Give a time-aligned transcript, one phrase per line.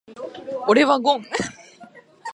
[0.67, 1.21] 俺はゴン。